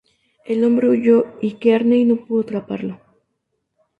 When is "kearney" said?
1.59-2.05